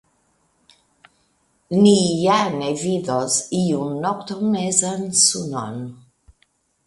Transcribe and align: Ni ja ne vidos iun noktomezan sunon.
Ni 1.81 1.91
ja 2.21 2.37
ne 2.61 2.71
vidos 2.83 3.37
iun 3.59 3.93
noktomezan 4.05 5.05
sunon. 5.27 5.79